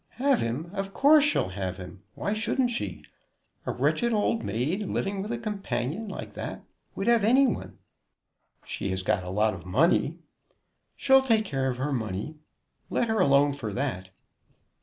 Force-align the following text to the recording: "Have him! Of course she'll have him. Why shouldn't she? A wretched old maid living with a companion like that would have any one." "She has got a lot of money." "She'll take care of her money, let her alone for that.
"Have 0.17 0.39
him! 0.39 0.71
Of 0.73 0.95
course 0.95 1.23
she'll 1.23 1.49
have 1.49 1.77
him. 1.77 2.01
Why 2.15 2.33
shouldn't 2.33 2.71
she? 2.71 3.03
A 3.67 3.71
wretched 3.71 4.13
old 4.13 4.43
maid 4.43 4.87
living 4.87 5.21
with 5.21 5.31
a 5.31 5.37
companion 5.37 6.07
like 6.07 6.33
that 6.33 6.63
would 6.95 7.05
have 7.05 7.23
any 7.23 7.45
one." 7.45 7.77
"She 8.65 8.89
has 8.89 9.03
got 9.03 9.23
a 9.23 9.29
lot 9.29 9.53
of 9.53 9.63
money." 9.63 10.15
"She'll 10.97 11.21
take 11.21 11.45
care 11.45 11.69
of 11.69 11.77
her 11.77 11.93
money, 11.93 12.33
let 12.89 13.09
her 13.09 13.19
alone 13.19 13.53
for 13.53 13.71
that. 13.73 14.09